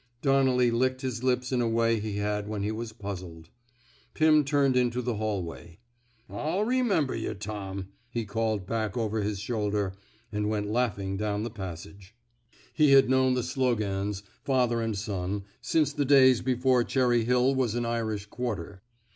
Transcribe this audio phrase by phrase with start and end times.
[0.23, 3.49] Donnelly licked his lips in a way he had when he was puzzled.
[4.15, 5.77] Pim turned into the hallway.
[6.27, 9.93] I'll re member yuh, Tom," he called back over his shoulder,
[10.31, 12.15] and went laughing down the pas sage.
[12.73, 17.75] He had known the Slogans, father and son, since the days before Cherry Hill was
[17.75, 18.81] an Irish quarter.